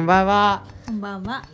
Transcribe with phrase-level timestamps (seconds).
[0.00, 0.64] んばんは。
[0.86, 1.44] こんばんは。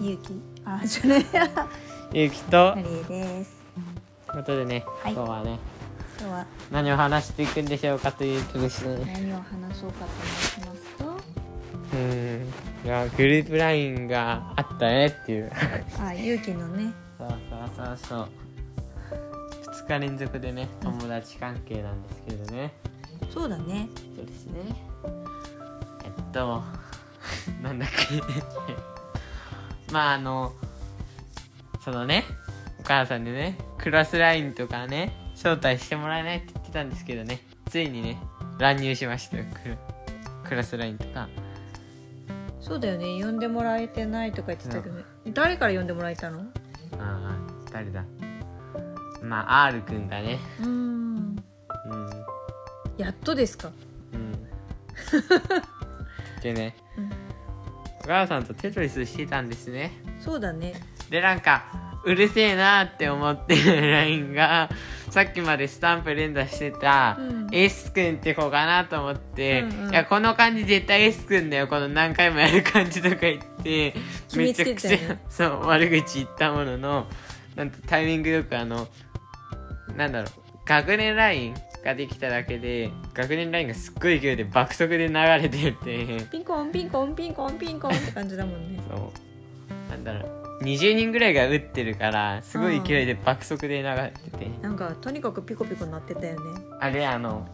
[0.00, 1.26] ゆうき、あ、じゃね。
[2.14, 2.82] ゆうきとマ。
[2.82, 3.56] リエです。
[4.26, 5.58] ということでね、はい今日はね、
[6.20, 9.12] 今日は何を話していくんでしょうかというとですね。
[9.12, 11.04] 何を話そうかと申しますと。
[11.04, 12.46] うーん。
[12.84, 15.50] いや、グループラインがあったねっていう。
[16.00, 16.92] あ、ゆうきのね。
[17.18, 18.28] そうそうそうそう。
[19.72, 22.72] 二日連続でね、友達関係なんですけどね。
[23.34, 23.88] そうだね。
[24.16, 24.60] そうですね。
[26.04, 26.62] えっと、
[27.62, 28.20] なんだっけ。
[29.92, 30.52] まああの、
[31.84, 32.24] そのね、
[32.78, 38.18] お母さんにね、クラスラインとかね、招待してもらえないって言ってたんですけどね、ついにね、
[38.58, 39.44] 乱入しましたよ、
[40.44, 41.28] クラスラインとか。
[42.60, 43.22] そうだよね。
[43.22, 46.40] 呼んでもらえてないとか言ってたけど、ね、誰から呼んでもらえたの？
[46.40, 46.46] あ
[46.98, 47.36] あ、
[47.72, 48.04] 誰だ
[49.22, 50.38] まあ、R くんだね。
[50.60, 50.70] うーん。
[50.70, 51.36] うん。
[52.96, 53.70] やっとですか？
[54.12, 54.32] うん。
[56.42, 57.09] でね、うんお
[58.10, 59.92] 母さんとテトリスしてたんですね。
[60.18, 60.74] そうだね。
[61.10, 64.68] でなんかうるせえなって思ってる LINE が
[65.10, 73.94] さっきまでスタンプ連打してたうん S 君って子かなと思って、うんうんいやこの感じ絶対 S 君だよこの何回もやる感じとか言って
[74.28, 77.06] 決めちゃくちゃ そう悪口言ったものの
[77.56, 78.88] なんとタイミングよくあの
[79.96, 80.30] なんだろう
[80.64, 88.80] 学年 LINE ができただけで学年 LINE がすっごい勢いで爆速で流れててピンコンピンコンピンコンピンコンって感じだもんね。
[88.88, 90.28] そうなんだろ
[90.60, 96.60] う20人ぐらいが打ってるからすごい勢いで爆速で流れてて、なんかとにかくピコピコなってたよね。
[96.78, 97.48] あれあの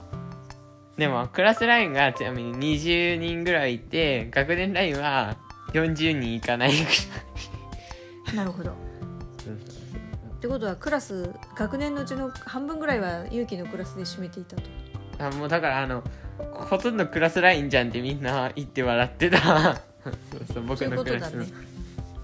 [0.97, 5.37] でもクラスラインがちなみに20人ぐらいいて学年ラインは
[5.73, 8.75] 40人いかないぐらいなるほど。
[10.37, 14.62] ってことはクラス学年のうちの半分ぐらいはゆうきのクラスで占めていたと。
[15.19, 16.03] あもうだからあの
[16.39, 19.39] ほとんどクラスラインじゃんってみんな言って笑ってた。
[19.39, 20.15] そう
[20.53, 21.45] そう僕のクラスの。
[21.45, 21.67] ことだね。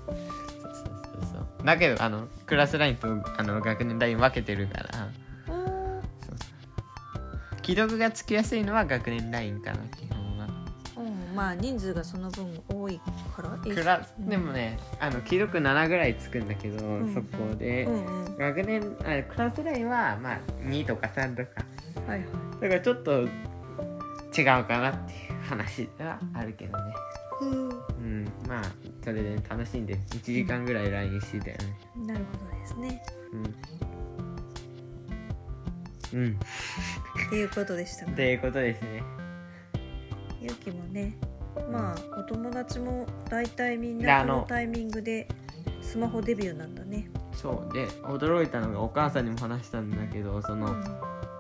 [0.03, 0.15] そう
[0.63, 1.27] そうそう
[1.59, 1.67] そう。
[1.67, 5.09] だけどあのクラスラインとあの学年ライン分けてるから。
[7.65, 10.11] 既読がつきやすいのは学年ラインかな基本。
[10.11, 10.12] はうん、
[11.35, 13.01] まあ人数がその分多い
[13.35, 13.59] から。
[13.67, 17.13] えクラでもねあの既読7ぐらいつくんだけど、ん。
[17.13, 18.37] そこで、うんうん。
[18.37, 21.65] 学年あクラスラインはまあ2とか3とか。
[22.07, 22.29] はいはい。
[22.61, 23.29] だからちょっと違う
[24.65, 26.95] かなっていう話はあるけどね。
[27.41, 27.45] う
[28.05, 28.25] ん。
[28.47, 28.65] まあ
[29.03, 31.79] それで楽しんで1時間ぐらい LINE してたよね。
[32.07, 33.03] なるほどですね。
[33.33, 33.55] うん。
[36.15, 36.39] うん。
[37.27, 39.03] っていうことでしたがということですね
[40.43, 41.17] ゆうきもね
[41.71, 45.29] まあお友達も大体みんなこのタイミングで
[45.81, 47.09] スマホデビューなんだね。
[47.35, 50.85] そうで驚いたのがお母さんにも話したんだけどそうの、ん。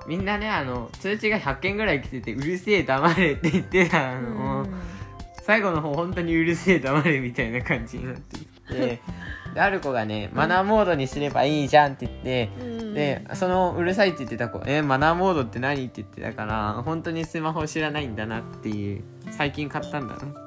[0.06, 4.74] みんなねあの通知が100件ぐらい来ててうるせえ黙れって言ってたの、うん。
[5.42, 8.74] 最後の方本当にうるせえ黙れみたいな感じになっていて。
[8.74, 9.00] で
[9.56, 12.94] ある子がねマナーモードにすればいいじゃんって言って、うん。
[12.94, 20.40] でそのうるさいって言ってた子「えマナーモードって何?」って言ってたから本当にスマホ知らないんだなっていう最近買ったんだねそうだ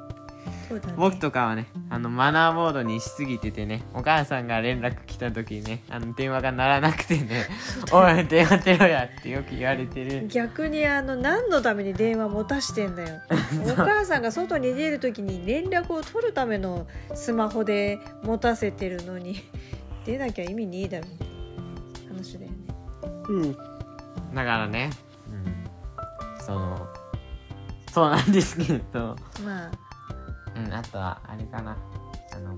[0.74, 0.94] ね。
[0.98, 7.46] 僕とかはねあのマナーモードにしすぎててねお母さんが連絡来た時にねあの電話が鳴らなくてね
[7.92, 10.28] 「おい電話出ろや」ってよく言われてる。
[10.28, 13.22] 逆にあの何のために電話持たしてんだよ。
[13.72, 19.44] お母さんが外に出る時に連絡を取るためのスマホで持たせてるのに
[20.06, 21.06] 出なきゃ意味ねえだろ。
[22.10, 22.58] 話だよね。
[23.30, 23.54] うん。
[23.54, 23.60] だ
[24.44, 24.90] からね、
[25.30, 26.88] うん、その
[27.92, 29.16] そうなんですけど。
[29.46, 29.85] まあ
[30.56, 31.78] うん、あとはあれかな。
[32.34, 32.58] あの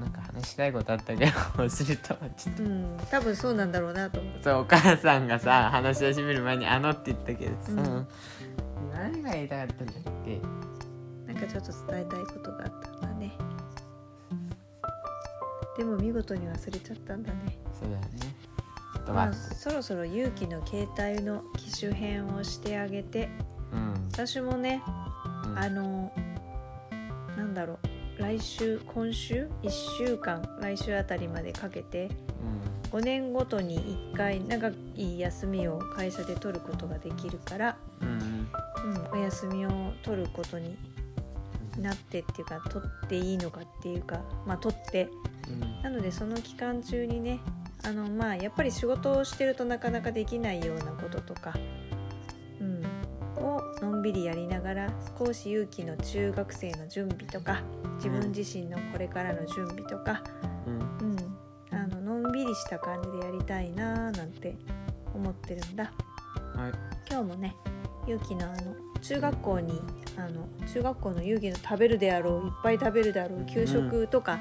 [0.00, 2.20] なんか話したいことあったけど忘れたわ。
[2.36, 4.38] ちょっうん多分そうなんだろうなと思う。
[4.38, 8.08] とそうお母さんがさ話し始める前に「あの」って言ったけどさ、うん。
[8.92, 10.40] 何が言いたかったんだっけ？
[11.32, 13.32] なんかちょっと伝えたいことがあったんだね。
[15.76, 17.58] でも見事に忘れちゃったんだね。
[17.78, 18.08] そうだよね
[18.94, 23.28] ちょっとまあ待って、そろそろ勇気の携帯の機種変をしてあげて。
[23.72, 23.94] うん。
[24.12, 24.82] 私もね
[25.44, 25.58] うん。
[25.58, 26.12] あの
[27.36, 27.78] なんだろ
[28.18, 28.22] う。
[28.22, 30.42] 来週今週？1週間。
[30.60, 32.10] 来週あたりまでかけて。
[32.90, 38.94] 5年ごとに1回長い休みを会社で取ることができるから、うんうん。
[38.94, 39.70] うん、お休みを
[40.02, 40.76] 取ることに
[41.78, 45.08] なってっていうか取っていいのかっていうかまあ取って。
[45.48, 45.82] うん。
[45.82, 47.40] なのでその期間中にね
[47.84, 51.54] あのまあやっぱり仕事をしてるとなかなかできないようなこととか、
[53.80, 57.62] のんびりやりながら少し勇気の中学生の準備とか
[57.96, 60.22] 自分自身のこれからの準備とか、
[60.66, 60.78] うん。
[61.10, 61.16] うん、
[61.70, 64.56] あののんびりした感じでやりたいなーなんて
[65.14, 65.92] 思ってるんだ。
[66.54, 66.72] はい。
[67.10, 67.54] 今日もね
[68.06, 69.80] 勇気のあの中学校に
[70.16, 74.38] あの中学校の遊戯の食べるであろういっぱい食べるであろう給食とか、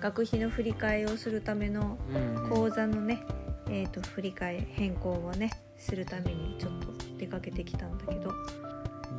[0.00, 2.50] 学費の振り替えをするためのうん。
[2.50, 3.22] 口座のね、
[3.68, 6.88] えー、と振り替え変更をねするためにちょっと
[7.18, 8.32] 出かけてきたんだけど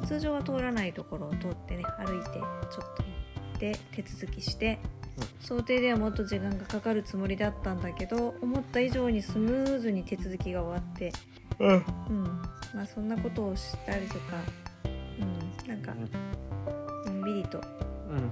[0.05, 3.09] 通常は通らないところを通ってね歩いてちょっと行
[3.55, 4.79] って手続きして
[5.41, 11.11] 想定ではもっと時間がかかるつもりだったんだけど思った以上にスムーズに手続きが終わって
[11.59, 11.69] うん。
[11.69, 12.23] うん。
[12.73, 14.21] まあそんなことをしたりとか
[15.19, 15.67] うん。
[15.67, 15.93] なんか
[17.05, 17.59] のんびりと
[18.09, 18.31] うん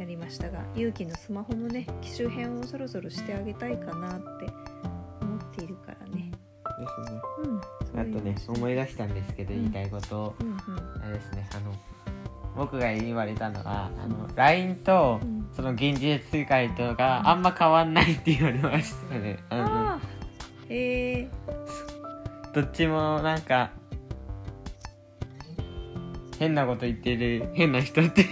[0.00, 4.26] やりましたが勇気のスマホもね機種変をそろそろしてあげたいかなって
[5.20, 6.30] 思っているからね。
[6.78, 7.20] ですね。
[7.94, 8.00] うん。
[8.00, 9.60] あとね思い出したんですけどうん。
[9.62, 10.22] 言いたいこと。
[10.22, 10.56] を、うんうん
[11.10, 11.48] あれですね。
[11.54, 11.74] あの
[12.56, 15.40] 僕が言われたのはあの LINE とうん。
[15.52, 20.00] その現実世界とがあんま変わんないって言われましたね、あの
[20.68, 21.28] え
[22.54, 23.72] どっちもなんか
[26.38, 28.24] 変なこと言ってる変な人って。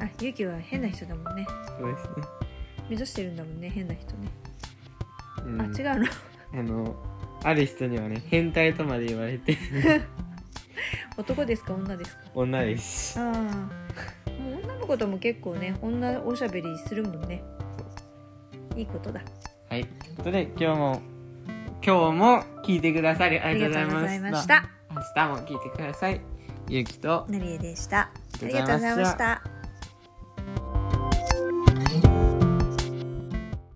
[0.00, 1.46] あ勇気は変な人だもんね。
[1.78, 2.10] そうですね、
[2.88, 4.28] 目指してるんだもんね変な人ね、
[5.44, 5.60] うん。
[5.60, 6.06] あ違うの。
[6.52, 6.96] あの
[7.44, 9.58] ある人にはね変態とまで言われて
[11.16, 11.74] 男ですか？
[11.74, 12.22] 女ですか？
[12.34, 13.18] 女です。
[13.20, 13.32] ああ。
[13.34, 13.40] も
[14.56, 17.42] う女の子とも結構ね女おしゃべりするもんね。
[18.76, 19.20] いいことだ。
[19.68, 19.84] はい。
[19.84, 21.00] ということで今日も
[21.84, 24.62] 今日も聞いてくださりあありりががとうございました。
[24.62, 26.20] た明日も聞いてください。
[26.68, 28.00] ゆうきとなりえでした。
[28.00, 29.59] ありがとうございました